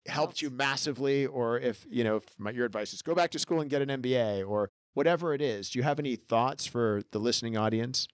helped 0.07 0.41
you 0.43 0.49
massively 0.51 1.27
or 1.27 1.59
if 1.59 1.87
you 1.91 2.03
know 2.05 2.17
if 2.17 2.25
my, 2.39 2.51
your 2.51 2.65
advice 2.65 2.93
is 2.95 3.03
go 3.03 3.15
back 3.15 3.31
to 3.31 3.39
school 3.39 3.61
and 3.61 3.69
get 3.71 3.83
an 3.83 3.89
mba 4.03 4.49
or 4.49 4.71
whatever 4.95 5.35
it 5.35 5.43
is 5.43 5.69
do 5.71 5.79
you 5.79 5.83
have 5.83 5.99
any 5.99 6.17
thoughts 6.17 6.67
for 6.67 7.03
the 7.13 7.19
listening 7.19 7.57
audience 7.57 8.07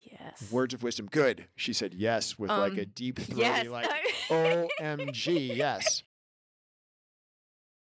Yes. 0.00 0.50
words 0.50 0.72
of 0.74 0.82
wisdom 0.82 1.06
good 1.10 1.46
she 1.56 1.72
said 1.72 1.92
yes 1.94 2.38
with 2.38 2.50
like 2.50 2.72
Um, 2.74 2.78
a 2.78 2.86
deep 2.86 3.18
throaty 3.20 3.40
Yes. 3.40 3.68
like 3.68 3.90
omg 4.30 5.56
yes 5.56 6.02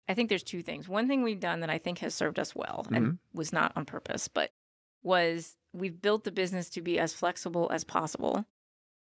I 0.07 0.13
think 0.13 0.27
there's 0.27 0.43
two 0.43 0.61
things. 0.61 0.89
One 0.89 1.07
thing 1.07 1.23
we've 1.23 1.39
done 1.39 1.61
that 1.61 1.69
I 1.69 1.77
think 1.77 1.99
has 1.99 2.13
served 2.13 2.37
us 2.39 2.53
well 2.55 2.83
Mm-hmm. 2.85 2.95
and 2.95 3.19
was 3.33 3.53
not 3.53 3.71
on 3.77 3.85
purpose, 3.85 4.27
but 4.27 4.51
was 5.03 5.55
we've 5.71 6.01
built 6.01 6.25
the 6.25 6.31
business 6.31 6.69
to 6.71 6.81
be 6.81 6.99
as 6.99 7.13
flexible 7.13 7.69
as 7.71 7.83
possible. 7.85 8.45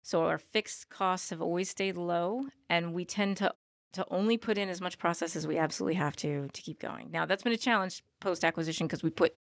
So 0.03 0.23
our 0.25 0.39
fixed 0.39 0.89
costs 0.89 1.31
have 1.31 1.43
always 1.43 1.69
stayed 1.69 1.97
low 1.97 2.45
and 2.69 2.95
we 2.95 3.05
tend 3.05 3.39
to 3.39 3.53
to 3.93 4.07
only 4.11 4.37
put 4.37 4.59
in 4.59 4.69
as 4.69 4.81
much 4.81 4.99
process 4.99 5.35
as 5.37 5.47
we 5.47 5.59
absolutely 5.59 5.95
have 5.95 6.17
to 6.17 6.49
to 6.53 6.63
keep 6.63 6.81
going. 6.81 7.11
Now 7.11 7.27
that's 7.27 7.43
been 7.43 7.53
a 7.53 7.59
challenge 7.59 8.03
post 8.21 8.45
acquisition 8.45 8.87
because 8.87 9.03
we 9.03 9.11
put 9.11 9.35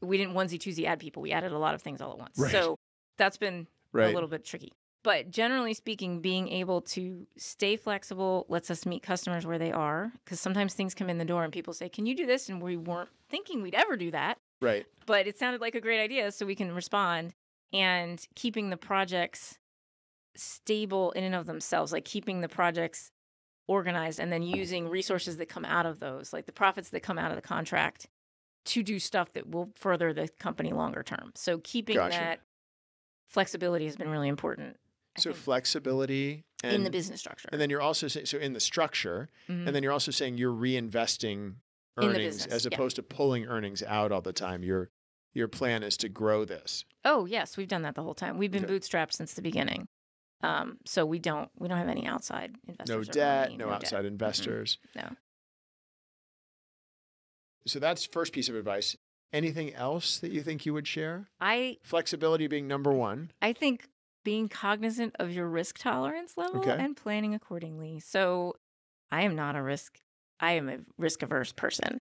we 0.00 0.16
didn't 0.18 0.34
onesie 0.34 0.58
twosie 0.58 0.84
add 0.84 0.98
people. 0.98 1.22
We 1.22 1.32
added 1.32 1.52
a 1.52 1.58
lot 1.58 1.74
of 1.74 1.82
things 1.82 2.00
all 2.00 2.12
at 2.12 2.18
once. 2.18 2.38
Right. 2.38 2.50
So 2.50 2.78
that's 3.18 3.36
been 3.36 3.68
right 3.92 4.10
a 4.10 4.14
little 4.14 4.28
bit 4.28 4.44
tricky. 4.44 4.72
But 5.04 5.30
generally 5.30 5.74
speaking, 5.74 6.20
being 6.20 6.48
able 6.48 6.80
to 6.82 7.26
stay 7.36 7.76
flexible 7.76 8.46
lets 8.48 8.70
us 8.70 8.86
meet 8.86 9.02
customers 9.02 9.44
where 9.44 9.58
they 9.58 9.72
are. 9.72 10.12
Because 10.24 10.40
sometimes 10.40 10.74
things 10.74 10.94
come 10.94 11.10
in 11.10 11.18
the 11.18 11.24
door 11.24 11.42
and 11.42 11.52
people 11.52 11.72
say, 11.72 11.88
Can 11.88 12.06
you 12.06 12.14
do 12.14 12.26
this? 12.26 12.48
And 12.48 12.62
we 12.62 12.76
weren't 12.76 13.10
thinking 13.28 13.62
we'd 13.62 13.74
ever 13.74 13.96
do 13.96 14.10
that. 14.12 14.38
right 14.60 14.86
But 15.06 15.26
it 15.26 15.38
sounded 15.38 15.60
like 15.60 15.74
a 15.74 15.80
great 15.80 16.00
idea. 16.00 16.30
So 16.30 16.46
we 16.46 16.54
can 16.54 16.72
respond 16.72 17.34
and 17.72 18.24
keeping 18.36 18.70
the 18.70 18.76
projects 18.76 19.58
stable 20.36 21.10
in 21.12 21.24
and 21.24 21.34
of 21.34 21.46
themselves, 21.46 21.92
like 21.92 22.04
keeping 22.04 22.40
the 22.40 22.48
projects 22.48 23.10
organized 23.72 24.20
and 24.20 24.30
then 24.32 24.42
using 24.42 24.88
resources 24.88 25.36
that 25.38 25.48
come 25.48 25.64
out 25.64 25.86
of 25.86 25.98
those, 25.98 26.32
like 26.32 26.46
the 26.46 26.52
profits 26.52 26.90
that 26.90 27.00
come 27.00 27.18
out 27.18 27.30
of 27.30 27.36
the 27.36 27.42
contract 27.42 28.06
to 28.66 28.82
do 28.82 28.98
stuff 28.98 29.32
that 29.32 29.48
will 29.50 29.70
further 29.74 30.12
the 30.12 30.28
company 30.38 30.72
longer 30.72 31.02
term. 31.02 31.32
So 31.34 31.58
keeping 31.64 31.96
Gotcha. 31.96 32.18
that 32.18 32.40
flexibility 33.28 33.86
has 33.86 33.96
been 33.96 34.08
really 34.10 34.28
important. 34.28 34.76
I 35.16 35.20
so 35.20 35.32
think, 35.32 35.42
flexibility 35.44 36.44
and, 36.62 36.74
in 36.76 36.84
the 36.84 36.90
business 36.90 37.20
structure. 37.20 37.48
and 37.52 37.60
then 37.60 37.68
you're 37.70 37.82
also 37.82 38.08
saying 38.08 38.26
so 38.26 38.38
in 38.38 38.52
the 38.54 38.60
structure 38.60 39.28
Mhm. 39.48 39.66
and 39.66 39.74
then 39.74 39.82
you're 39.82 39.92
also 39.92 40.10
saying 40.10 40.38
you're 40.38 40.54
reinvesting 40.54 41.56
earnings 41.98 42.46
as 42.46 42.64
yeah. 42.64 42.70
opposed 42.72 42.96
to 42.96 43.02
pulling 43.02 43.44
earnings 43.46 43.82
out 43.82 44.10
all 44.12 44.22
the 44.22 44.32
time 44.32 44.62
your 44.62 44.88
your 45.34 45.48
plan 45.48 45.82
is 45.82 45.96
to 45.98 46.08
grow 46.08 46.44
this 46.46 46.84
oh 47.04 47.26
yes, 47.26 47.56
we've 47.56 47.68
done 47.68 47.82
that 47.82 47.94
the 47.96 48.02
whole 48.02 48.14
time. 48.14 48.38
We've 48.38 48.50
been 48.50 48.64
Okay. 48.64 48.74
bootstrapped 48.74 49.12
since 49.12 49.34
the 49.34 49.42
beginning. 49.42 49.88
Um, 50.42 50.78
so 50.84 51.06
we 51.06 51.18
don't 51.18 51.50
we 51.58 51.68
don't 51.68 51.78
have 51.78 51.88
any 51.88 52.06
outside 52.06 52.54
investors. 52.66 52.88
no 53.08 53.12
debt 53.12 53.48
money, 53.50 53.56
no 53.58 53.66
debt. 53.66 53.74
outside 53.74 54.04
investors 54.04 54.78
No. 54.96 55.10
So 57.66 57.78
that's 57.78 58.04
first 58.06 58.32
piece 58.32 58.48
of 58.48 58.56
advice. 58.56 58.96
Anything 59.32 59.72
else 59.74 60.18
that 60.18 60.32
you 60.32 60.42
think 60.42 60.66
you 60.66 60.74
would 60.74 60.86
share? 60.86 61.28
I 61.40 61.78
Flexibility 61.82 62.46
being 62.48 62.66
number 62.66 62.92
one. 62.92 63.30
I 63.40 63.52
think 63.52 63.88
being 64.24 64.48
cognizant 64.48 65.16
of 65.18 65.30
your 65.30 65.48
risk 65.48 65.78
tolerance 65.78 66.36
level 66.36 66.60
Okay. 66.60 66.76
and 66.78 66.96
planning 66.96 67.34
accordingly. 67.34 68.00
So 68.00 68.56
I 69.10 69.22
am 69.22 69.34
not 69.36 69.56
a 69.56 69.62
risk 69.62 69.98
I 70.40 70.52
am 70.52 70.68
a 70.68 70.78
risk 70.98 71.22
averse 71.22 71.52
person. 71.52 71.98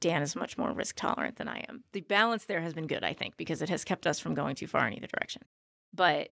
Dan 0.00 0.22
is 0.22 0.34
much 0.36 0.56
more 0.56 0.72
risk 0.72 0.96
tolerant 0.96 1.36
than 1.36 1.48
I 1.48 1.64
am. 1.68 1.84
The 1.92 2.00
balance 2.00 2.44
there 2.44 2.60
has 2.62 2.72
been 2.72 2.86
good, 2.86 3.04
I 3.04 3.12
think, 3.12 3.36
because 3.36 3.60
it 3.60 3.68
has 3.68 3.84
kept 3.84 4.06
us 4.06 4.18
from 4.20 4.32
going 4.34 4.54
too 4.56 4.66
far 4.68 4.86
in 4.86 4.94
either 4.94 5.08
direction. 5.08 5.42
But 5.92 6.30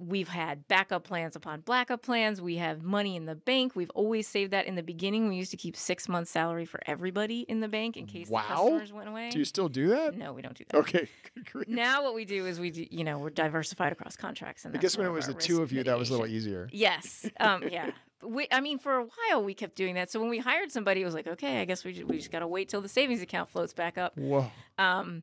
we've 0.00 0.28
had 0.28 0.66
backup 0.68 1.02
plans 1.04 1.34
upon 1.34 1.60
backup 1.62 2.02
plans. 2.02 2.40
We 2.40 2.56
have 2.56 2.82
money 2.82 3.16
in 3.16 3.26
the 3.26 3.34
bank. 3.34 3.74
We've 3.74 3.90
always 3.90 4.28
saved 4.28 4.52
that 4.52 4.66
in 4.66 4.76
the 4.76 4.82
beginning. 4.82 5.28
We 5.28 5.36
used 5.36 5.50
to 5.50 5.56
keep 5.56 5.76
six 5.76 6.08
months' 6.08 6.30
salary 6.30 6.64
for 6.66 6.80
everybody 6.86 7.40
in 7.40 7.60
the 7.60 7.68
bank 7.68 7.96
in 7.96 8.06
case 8.06 8.28
Wow. 8.28 8.42
the 8.42 8.48
customers 8.54 8.92
went 8.92 9.08
away. 9.08 9.30
Do 9.30 9.38
you 9.38 9.44
still 9.44 9.68
do 9.68 9.88
that? 9.88 10.16
no, 10.16 10.32
we 10.32 10.42
don't 10.42 10.56
do 10.56 10.64
that. 10.68 10.76
Okay. 10.78 11.08
Now 11.66 12.02
what 12.02 12.14
we 12.14 12.24
do 12.24 12.46
is 12.46 12.58
we 12.60 12.70
do, 12.70 12.86
you 12.90 13.04
know, 13.04 13.18
we're 13.18 13.30
diversified 13.30 13.92
across 13.92 14.16
contracts. 14.16 14.64
And 14.64 14.76
I 14.76 14.80
guess 14.80 14.96
when 14.98 15.06
it 15.06 15.10
was 15.10 15.26
the 15.26 15.34
two 15.34 15.62
of 15.62 15.72
you, 15.72 15.82
that 15.84 15.96
was 15.98 16.10
a 16.10 16.12
little 16.12 16.26
easier. 16.26 16.68
Yes. 16.72 17.28
Um, 17.40 17.62
yeah. 17.70 17.90
we, 18.22 18.48
I 18.50 18.60
mean, 18.60 18.78
for 18.78 18.96
a 18.96 19.04
while 19.04 19.44
we 19.44 19.54
kept 19.54 19.76
doing 19.76 19.94
that. 19.94 20.10
So 20.10 20.20
when 20.20 20.28
we 20.28 20.38
hired 20.38 20.72
somebody, 20.72 21.02
it 21.02 21.04
was 21.04 21.14
like, 21.14 21.26
okay, 21.28 21.60
I 21.60 21.64
guess 21.64 21.84
we 21.84 21.92
just, 21.92 22.06
we 22.08 22.16
just 22.16 22.32
got 22.32 22.40
to 22.40 22.48
wait 22.48 22.68
till 22.68 22.80
the 22.80 22.88
savings 22.88 23.22
account 23.22 23.48
floats 23.50 23.72
back 23.72 23.96
up. 23.98 24.16
Whoa. 24.16 24.50
Um, 24.78 25.22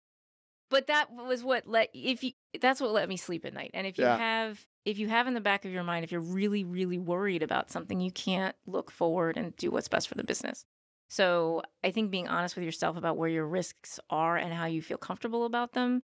but 0.69 0.87
that 0.87 1.11
was 1.11 1.43
what 1.43 1.67
let 1.67 1.89
if 1.93 2.23
you 2.23 2.31
that's 2.59 2.81
what 2.81 2.91
let 2.91 3.09
me 3.09 3.17
sleep 3.17 3.45
at 3.45 3.53
night. 3.53 3.71
And 3.73 3.85
if 3.85 3.97
you 3.97 4.05
Yeah. 4.05 4.17
have 4.17 4.65
if 4.85 4.99
you 4.99 5.07
have 5.07 5.27
in 5.27 5.33
the 5.33 5.41
back 5.41 5.65
of 5.65 5.71
your 5.71 5.83
mind, 5.83 6.03
if 6.03 6.11
you're 6.11 6.21
really 6.21 6.63
really 6.63 6.97
worried 6.97 7.43
about 7.43 7.71
something, 7.71 7.99
you 7.99 8.11
can't 8.11 8.55
look 8.65 8.91
forward 8.91 9.37
and 9.37 9.55
do 9.55 9.71
what's 9.71 9.87
best 9.87 10.07
for 10.07 10.15
the 10.15 10.23
business. 10.23 10.65
So 11.09 11.61
I 11.83 11.91
think 11.91 12.11
being 12.11 12.27
honest 12.27 12.55
with 12.55 12.65
yourself 12.65 12.97
about 12.97 13.17
where 13.17 13.29
your 13.29 13.47
risks 13.47 13.99
are 14.09 14.37
and 14.37 14.53
how 14.53 14.65
you 14.65 14.81
feel 14.81 14.97
comfortable 14.97 15.45
about 15.45 15.73
them 15.73 16.01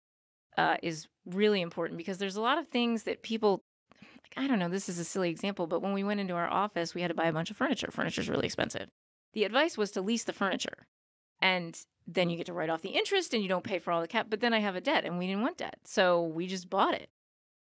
uh, 0.58 0.78
is 0.84 1.08
really 1.26 1.62
important 1.62 1.98
because 1.98 2.18
there's 2.18 2.36
a 2.36 2.42
lot 2.42 2.58
of 2.58 2.68
things 2.68 3.04
that 3.04 3.24
people 3.24 3.64
like. 4.02 4.44
I 4.44 4.48
don't 4.48 4.60
know. 4.60 4.70
This 4.70 4.90
is 4.90 5.00
a 5.00 5.04
silly 5.04 5.30
example, 5.30 5.68
but 5.68 5.82
when 5.82 5.94
we 5.94 6.04
went 6.04 6.20
into 6.20 6.34
our 6.34 6.50
office, 6.50 6.94
we 6.94 7.02
had 7.02 7.08
to 7.10 7.14
buy 7.14 7.28
a 7.28 7.34
bunch 7.34 7.50
of 7.50 7.58
furniture. 7.58 7.90
Furniture's 7.92 8.30
really 8.30 8.46
expensive. 8.46 8.90
The 9.34 9.44
advice 9.44 9.78
was 9.78 9.92
to 9.92 10.02
lease 10.02 10.24
the 10.24 10.34
furniture, 10.34 10.88
and 11.42 11.80
then 12.14 12.30
you 12.30 12.38
get 12.38 12.48
to 12.48 12.54
write 12.54 12.70
off 12.70 12.82
the 12.82 12.90
interest 12.90 13.34
and 13.34 13.44
you 13.44 13.50
don't 13.50 13.64
pay 13.64 13.80
for 13.80 13.92
all 13.92 14.02
the 14.02 14.08
cap. 14.08 14.28
But 14.30 14.40
then 14.40 14.54
I 14.54 14.60
have 14.60 14.76
a 14.76 14.82
debt, 14.82 15.06
and 15.06 15.18
we 15.20 15.28
didn't 15.28 15.42
want 15.44 15.58
debt, 15.58 15.80
so 15.86 16.24
we 16.24 16.48
just 16.48 16.70
bought 16.70 16.94
it. 16.96 17.10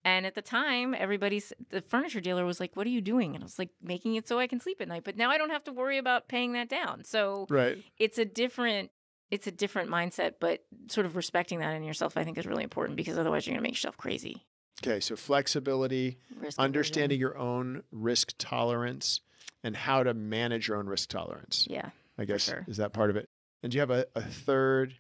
And 0.06 0.26
at 0.26 0.36
the 0.36 0.42
time, 0.42 0.94
everybody's 0.98 1.52
the 1.70 1.82
furniture 1.82 2.22
dealer 2.22 2.46
was 2.46 2.60
like, 2.60 2.76
"What 2.76 2.88
are 2.88 2.92
you 2.92 3.02
doing?" 3.02 3.36
And 3.36 3.44
I 3.44 3.46
was 3.46 3.60
like, 3.60 3.72
"Making 3.82 4.16
it 4.16 4.28
so 4.28 4.40
I 4.40 4.48
can 4.48 4.60
sleep 4.60 4.80
at 4.80 4.88
night." 4.88 5.04
But 5.04 5.18
now 5.18 5.30
I 5.30 5.38
don't 5.38 5.50
have 5.50 5.66
to 5.66 5.74
worry 5.74 5.98
about 5.98 6.28
paying 6.30 6.54
that 6.54 6.70
down. 6.70 7.04
So 7.04 7.46
Right. 7.50 7.84
it's 7.98 8.18
a 8.18 8.26
different 8.26 8.92
it's 9.30 9.46
a 9.48 9.52
different 9.52 9.90
mindset, 9.90 10.36
but 10.40 10.64
sort 10.88 11.06
of 11.06 11.18
respecting 11.18 11.60
that 11.60 11.74
in 11.76 11.84
yourself, 11.84 12.16
I 12.16 12.24
think, 12.24 12.38
is 12.38 12.46
really 12.48 12.64
important 12.64 12.96
because 12.96 13.18
otherwise 13.18 13.46
you're 13.46 13.52
going 13.56 13.62
to 13.62 13.68
make 13.68 13.74
yourself 13.74 13.98
crazy. 13.98 14.46
Okay. 14.82 15.02
So 15.02 15.18
flexibility, 15.18 16.18
Risk 16.40 16.58
understanding 16.58 17.20
your 17.20 17.38
own 17.38 17.84
risk 17.92 18.34
tolerance, 18.38 19.20
and 19.64 19.76
how 19.76 20.04
to 20.04 20.14
manage 20.14 20.70
your 20.70 20.78
own 20.78 20.88
risk 20.88 21.10
tolerance. 21.10 21.68
Yeah, 21.70 21.90
I 22.18 22.24
guess 22.24 22.44
sure. 22.46 22.64
is 22.70 22.78
that 22.78 22.94
part 22.94 23.10
of 23.10 23.18
it. 23.18 23.28
And 23.64 23.72
do 23.72 23.76
you 23.78 23.80
have 23.82 23.92
a, 23.92 24.06
a 24.16 24.22
third 24.22 24.96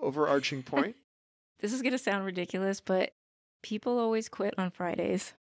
overarching 0.00 0.62
point? 0.64 0.96
This 1.60 1.72
is 1.72 1.82
going 1.82 1.92
to 1.92 1.98
sound 1.98 2.24
ridiculous, 2.24 2.80
but 2.80 3.12
people 3.62 3.98
always 3.98 4.28
quit 4.28 4.54
on 4.58 4.70
Fridays. 4.70 5.34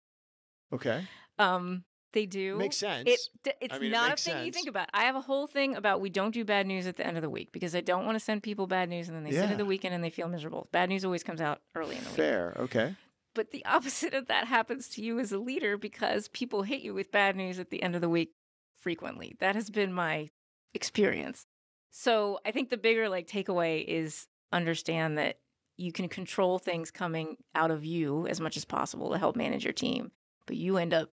okay. 0.74 1.06
Um, 1.40 1.84
they 2.14 2.26
do. 2.26 2.58
Makes 2.58 2.78
sense. 2.78 3.08
It, 3.08 3.20
it's 3.62 3.74
mean, 3.80 3.92
it 3.92 3.92
not 3.92 4.06
a 4.08 4.10
makes 4.10 4.24
thing 4.24 4.46
you 4.46 4.52
think 4.52 4.68
about. 4.68 4.90
I 4.92 5.04
have 5.04 5.16
a 5.16 5.22
whole 5.22 5.46
thing 5.46 5.76
about 5.76 6.02
we 6.02 6.10
don't 6.10 6.34
do 6.34 6.44
bad 6.44 6.66
news 6.66 6.88
at 6.88 6.96
the 6.96 7.06
end 7.06 7.16
of 7.16 7.22
the 7.22 7.30
week 7.30 7.52
because 7.52 7.76
I 7.76 7.82
don't 7.82 8.06
want 8.06 8.16
to 8.16 8.20
send 8.24 8.42
people 8.42 8.66
bad 8.66 8.90
news 8.90 9.08
and 9.08 9.16
then 9.16 9.24
they 9.24 9.32
sit 9.32 9.44
Yeah. 9.46 9.52
at 9.52 9.58
the 9.60 9.66
weekend 9.66 9.94
and 9.94 10.04
they 10.04 10.10
feel 10.10 10.28
miserable. 10.28 10.68
Bad 10.72 10.90
news 10.90 11.06
always 11.06 11.22
comes 11.24 11.42
out 11.42 11.62
early 11.76 11.96
in 11.96 12.04
the 12.04 12.10
week. 12.10 12.16
Fair. 12.16 12.56
Okay. 12.58 12.96
But 13.36 13.52
the 13.52 13.64
opposite 13.68 14.16
of 14.16 14.28
that 14.28 14.48
happens 14.48 14.88
to 14.90 15.04
you 15.04 15.20
as 15.20 15.32
a 15.32 15.38
leader 15.38 15.78
because 15.78 16.28
people 16.30 16.64
hit 16.64 16.82
you 16.82 16.96
with 16.96 17.12
bad 17.12 17.36
news 17.36 17.60
at 17.60 17.70
the 17.70 17.84
end 17.84 17.94
of 17.94 18.02
the 18.02 18.10
week 18.10 18.32
frequently. 18.80 19.36
That 19.40 19.54
has 19.54 19.70
been 19.70 19.94
my 19.94 20.30
experience. 20.74 21.46
So 21.92 22.40
I 22.46 22.52
think 22.52 22.70
the 22.70 22.78
bigger 22.78 23.10
like 23.10 23.28
takeaway 23.28 23.84
is 23.86 24.28
understand 24.52 25.18
that 25.18 25.40
you 25.78 25.92
can 25.92 26.08
control 26.10 26.58
things 26.60 26.90
coming 26.92 27.38
out 27.54 27.72
of 27.72 27.86
you 27.86 28.28
as 28.28 28.40
much 28.42 28.58
as 28.58 28.66
possible 28.66 29.12
to 29.12 29.18
help 29.18 29.36
manage 29.36 29.64
your 29.64 29.74
team, 29.74 30.12
but 30.46 30.56
you 30.56 30.78
end 30.78 30.94
up 30.94 31.12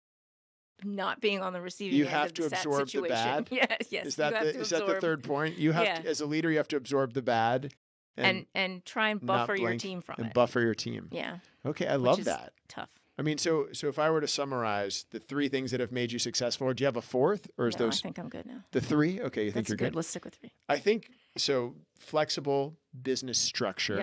not 0.85 1.21
being 1.21 1.43
on 1.43 1.53
the 1.53 1.61
receiving 1.61 1.97
You 1.99 2.05
end 2.05 2.13
have 2.15 2.27
of 2.27 2.35
to 2.35 2.43
the 2.43 2.57
absorb 2.57 2.81
the 2.87 2.91
situation. 2.91 3.09
bad? 3.09 3.49
Yes, 3.53 3.79
yes. 3.91 4.07
is 4.07 4.17
that 4.17 4.33
the, 4.41 4.61
is 4.61 4.71
that 4.71 4.87
the 4.87 5.01
third 5.01 5.23
point? 5.25 5.59
You 5.59 5.73
have 5.73 5.85
Yeah. 5.85 6.01
to, 6.03 6.09
as 6.09 6.21
a 6.21 6.27
leader, 6.27 6.51
you 6.51 6.57
have 6.59 6.69
to 6.69 6.77
absorb 6.77 7.13
the 7.15 7.23
bad 7.23 7.75
and, 8.17 8.27
and 8.27 8.47
and 8.55 8.85
try 8.85 9.11
and 9.11 9.25
buffer 9.25 9.55
your 9.57 9.77
team 9.77 10.01
from 10.01 10.17
and 10.19 10.27
it. 10.29 10.35
buffer 10.35 10.61
your 10.61 10.75
team. 10.75 11.09
yeah, 11.13 11.39
Okay, 11.67 11.87
I 11.87 11.97
which 11.97 12.07
love 12.07 12.25
that. 12.25 12.53
Tough. 12.69 12.91
I 13.19 13.23
mean, 13.23 13.37
so 13.39 13.67
so 13.73 13.89
if 13.89 13.99
I 13.99 14.11
were 14.11 14.21
to 14.21 14.29
summarize 14.29 15.07
the 15.11 15.19
three 15.19 15.49
things 15.49 15.71
that 15.73 15.81
have 15.81 15.91
made 15.93 16.13
you 16.13 16.19
successful, 16.21 16.67
or 16.69 16.75
do 16.75 16.83
you 16.83 16.87
have 16.87 16.97
a 16.97 17.03
fourth, 17.03 17.51
or 17.59 17.67
is 17.69 17.77
No, 17.79 17.87
I 17.87 17.89
those 17.89 18.01
think 18.01 18.19
I'm 18.19 18.29
good 18.29 18.47
now. 18.47 18.65
the 18.71 18.81
three? 18.81 19.21
Okay, 19.21 19.45
you 19.47 19.51
think 19.51 19.67
That's 19.67 19.71
you're 19.71 19.77
good. 19.77 19.85
good. 19.93 19.97
Let's 19.97 20.09
stick 20.09 20.25
with 20.25 20.35
three. 20.37 20.53
I 20.69 20.79
think 20.79 21.11
so. 21.37 21.75
Flexible 21.99 22.79
business 23.03 23.39
structure, 23.39 23.97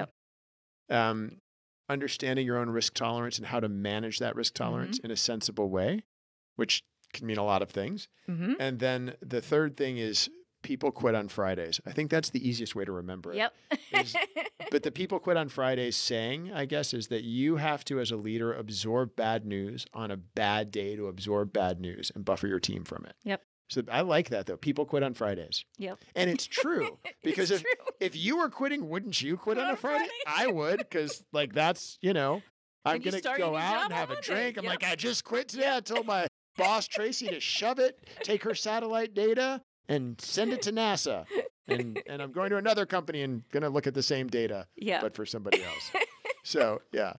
Yep. 0.89 0.97
um, 0.97 1.37
understanding 1.89 2.45
your 2.45 2.57
own 2.57 2.69
risk 2.69 2.93
tolerance 2.93 3.37
and 3.37 3.47
how 3.47 3.59
to 3.59 3.69
manage 3.69 4.19
that 4.19 4.35
risk 4.35 4.53
tolerance 4.53 4.97
Mm-hmm. 4.97 5.05
in 5.05 5.11
a 5.11 5.15
sensible 5.17 5.69
way, 5.69 6.03
which 6.55 6.83
can 7.13 7.25
mean 7.27 7.37
a 7.37 7.43
lot 7.45 7.61
of 7.61 7.69
things. 7.69 8.09
Mm-hmm. 8.27 8.53
And 8.59 8.79
then 8.79 9.15
the 9.21 9.39
third 9.41 9.77
thing 9.77 9.97
is 9.97 10.29
people 10.65 10.91
quit 10.91 11.15
on 11.15 11.27
Fridays. 11.27 11.79
I 11.85 11.91
think 11.91 12.09
that's 12.11 12.29
the 12.31 12.47
easiest 12.47 12.75
way 12.75 12.83
to 12.85 12.91
remember 12.91 13.31
it. 13.31 13.37
Yep. 13.37 13.53
Is- 13.93 14.15
But 14.71 14.81
the 14.83 14.91
people 14.91 15.19
quit 15.19 15.37
on 15.37 15.47
Fridays 15.47 15.95
saying, 15.95 16.51
I 16.51 16.65
guess, 16.65 16.93
is 16.93 17.07
that 17.07 17.23
you 17.23 17.57
have 17.57 17.85
to, 17.85 17.99
as 17.99 18.11
a 18.11 18.17
leader, 18.17 18.51
absorb 18.53 19.15
bad 19.15 19.45
news 19.45 19.85
on 19.93 20.09
a 20.11 20.17
bad 20.17 20.71
day 20.71 20.95
to 20.95 21.07
absorb 21.07 21.53
bad 21.53 21.79
news 21.79 22.11
and 22.13 22.25
buffer 22.25 22.47
your 22.47 22.59
team 22.59 22.83
from 22.83 23.05
it. 23.05 23.13
Yep. 23.23 23.41
So 23.69 23.83
I 23.91 24.01
like 24.01 24.29
that 24.29 24.47
though. 24.47 24.57
People 24.57 24.85
quit 24.85 25.03
on 25.03 25.13
Fridays. 25.13 25.63
Yep. 25.77 25.99
And 26.15 26.29
it's 26.29 26.45
true 26.45 26.97
because 27.23 27.51
It's 27.51 27.61
if, 27.61 27.67
true. 27.77 27.85
if 27.99 28.15
you 28.15 28.37
were 28.37 28.49
quitting, 28.49 28.89
wouldn't 28.89 29.21
you 29.21 29.37
quit 29.37 29.57
Quit 29.57 29.67
on 29.67 29.73
a 29.73 29.77
Friday? 29.77 30.09
Friday. 30.25 30.49
I 30.49 30.51
would 30.51 30.77
because 30.79 31.23
like 31.31 31.53
that's, 31.53 31.97
you 32.01 32.13
know, 32.13 32.41
I'm 32.83 32.99
going 33.01 33.21
to 33.21 33.33
go 33.37 33.55
out 33.55 33.85
and 33.85 33.93
have 33.93 34.11
a 34.11 34.19
drink. 34.21 34.57
I'm 34.57 34.65
like, 34.65 34.83
I 34.83 34.95
just 34.95 35.23
quit 35.23 35.47
today. 35.47 35.73
I 35.73 35.79
told 35.79 36.05
my 36.07 36.27
boss 36.57 36.87
Tracey 36.87 37.27
to 37.27 37.39
shove 37.39 37.79
it, 37.79 37.99
take 38.23 38.43
her 38.43 38.55
satellite 38.55 39.13
data 39.13 39.61
and 39.87 40.19
send 40.21 40.51
it 40.53 40.61
to 40.63 40.71
NASA. 40.71 41.25
And, 41.67 42.01
and 42.07 42.21
I'm 42.21 42.31
going 42.31 42.49
to 42.51 42.57
another 42.57 42.85
company 42.85 43.21
and 43.21 43.47
going 43.51 43.63
to 43.63 43.69
look 43.69 43.87
at 43.87 43.93
the 43.93 44.03
same 44.03 44.27
data 44.27 44.67
Yeah. 44.75 45.01
but 45.01 45.15
for 45.15 45.25
somebody 45.25 45.63
else. 45.63 45.91
so, 46.43 46.81
yeah. 46.91 47.13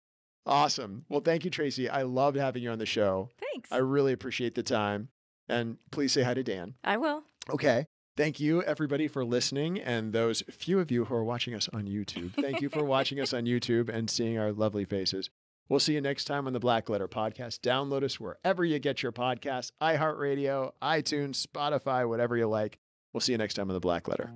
Awesome. 0.46 1.04
Well, 1.08 1.20
thank 1.20 1.44
you, 1.44 1.50
Tracey. 1.50 1.88
I 1.88 2.02
loved 2.02 2.36
having 2.36 2.62
you 2.62 2.70
on 2.70 2.78
the 2.78 2.86
show. 2.86 3.30
Thanks. 3.40 3.70
I 3.72 3.78
really 3.78 4.12
appreciate 4.12 4.54
the 4.54 4.62
time. 4.62 5.08
And 5.48 5.76
please 5.90 6.12
say 6.12 6.22
hi 6.22 6.34
to 6.34 6.42
Dan. 6.42 6.74
I 6.84 6.96
will. 6.98 7.22
Okay. 7.50 7.86
Thank 8.16 8.40
you, 8.40 8.62
everybody, 8.62 9.08
for 9.08 9.24
listening. 9.24 9.78
And 9.78 10.12
those 10.12 10.42
few 10.50 10.78
of 10.78 10.90
you 10.90 11.04
who 11.04 11.14
are 11.14 11.24
watching 11.24 11.54
us 11.54 11.68
on 11.72 11.86
YouTube, 11.86 12.32
thank 12.34 12.60
you 12.62 12.68
for 12.68 12.84
watching 12.84 13.20
us 13.20 13.34
on 13.34 13.44
YouTube 13.46 13.88
and 13.88 14.08
seeing 14.08 14.38
our 14.38 14.52
lovely 14.52 14.84
faces. 14.84 15.28
We'll 15.68 15.80
see 15.80 15.94
you 15.94 16.00
next 16.00 16.24
time 16.24 16.46
on 16.46 16.52
the 16.52 16.60
Black 16.60 16.88
Letter 16.88 17.08
Podcast. 17.08 17.60
Download 17.60 18.02
us 18.04 18.20
wherever 18.20 18.64
you 18.64 18.78
get 18.78 19.02
your 19.02 19.12
podcasts 19.12 19.72
iHeartRadio, 19.80 20.72
iTunes, 20.80 21.44
Spotify, 21.44 22.08
whatever 22.08 22.36
you 22.36 22.46
like. 22.46 22.78
We'll 23.12 23.20
see 23.20 23.32
you 23.32 23.38
next 23.38 23.54
time 23.54 23.68
on 23.70 23.74
the 23.74 23.80
Black 23.80 24.08
Letter. 24.08 24.30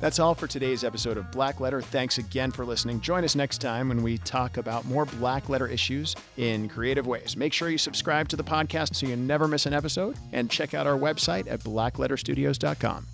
That's 0.00 0.18
all 0.18 0.34
for 0.34 0.46
today's 0.46 0.84
episode 0.84 1.16
of 1.16 1.30
Black 1.30 1.60
Letter. 1.60 1.80
Thanks 1.80 2.18
again 2.18 2.50
for 2.50 2.66
listening. 2.66 3.00
Join 3.00 3.24
us 3.24 3.34
next 3.34 3.62
time 3.62 3.88
when 3.88 4.02
we 4.02 4.18
talk 4.18 4.58
about 4.58 4.84
more 4.84 5.06
Black 5.06 5.48
Letter 5.48 5.66
issues 5.66 6.14
in 6.36 6.68
creative 6.68 7.06
ways. 7.06 7.36
Make 7.36 7.54
sure 7.54 7.70
you 7.70 7.78
subscribe 7.78 8.28
to 8.28 8.36
the 8.36 8.44
podcast 8.44 8.96
so 8.96 9.06
you 9.06 9.16
never 9.16 9.48
miss 9.48 9.64
an 9.64 9.72
episode 9.72 10.16
and 10.32 10.50
check 10.50 10.74
out 10.74 10.86
our 10.86 10.98
website 10.98 11.50
at 11.50 11.60
blackletterstudios.com. 11.60 13.06